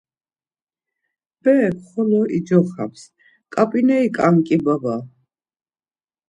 Berek 1.41 1.75
xolo 1.89 2.21
icoxams; 2.37 3.01
Ǩap̌ineri 3.53 4.09
ǩanǩi 4.15 4.57
baba... 4.65 4.95